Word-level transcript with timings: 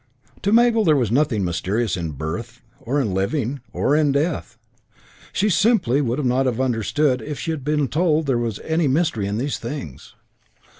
To 0.41 0.51
Mabel 0.51 0.83
there 0.83 0.95
was 0.95 1.11
nothing 1.11 1.45
mysterious 1.45 1.95
in 1.95 2.13
birth, 2.13 2.63
or 2.79 2.99
in 2.99 3.13
living, 3.13 3.61
or 3.71 3.95
in 3.95 4.11
death. 4.11 4.57
She 5.31 5.47
simply 5.47 6.01
would 6.01 6.25
not 6.25 6.47
have 6.47 6.59
understood 6.59 7.19
had 7.21 7.37
she 7.37 7.55
been 7.57 7.87
told 7.87 8.25
there 8.25 8.39
was 8.39 8.57
any 8.61 8.87
mystery 8.87 9.27
in 9.27 9.37
these 9.37 9.59
things. 9.59 10.15